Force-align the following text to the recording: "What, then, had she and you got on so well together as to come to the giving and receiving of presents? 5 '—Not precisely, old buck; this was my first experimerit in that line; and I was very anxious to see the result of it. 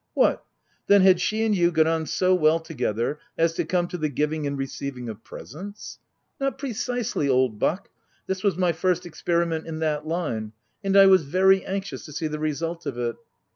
"What, 0.15 0.43
then, 0.87 1.01
had 1.03 1.21
she 1.21 1.43
and 1.43 1.55
you 1.55 1.69
got 1.71 1.85
on 1.85 2.07
so 2.07 2.33
well 2.33 2.59
together 2.59 3.19
as 3.37 3.53
to 3.53 3.65
come 3.65 3.87
to 3.89 3.99
the 3.99 4.09
giving 4.09 4.47
and 4.47 4.57
receiving 4.57 5.07
of 5.09 5.23
presents? 5.23 5.99
5 6.39 6.45
'—Not 6.47 6.57
precisely, 6.57 7.29
old 7.29 7.59
buck; 7.59 7.87
this 8.25 8.41
was 8.41 8.57
my 8.57 8.71
first 8.71 9.03
experimerit 9.03 9.63
in 9.67 9.77
that 9.77 10.07
line; 10.07 10.53
and 10.83 10.97
I 10.97 11.05
was 11.05 11.21
very 11.25 11.63
anxious 11.63 12.03
to 12.05 12.13
see 12.13 12.25
the 12.25 12.39
result 12.39 12.87
of 12.87 12.97
it. 12.97 13.15